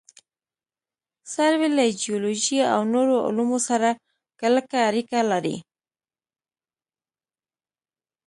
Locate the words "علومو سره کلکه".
3.27-4.77